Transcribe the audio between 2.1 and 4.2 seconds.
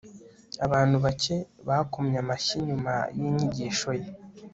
amashyi nyuma yinyigisho ye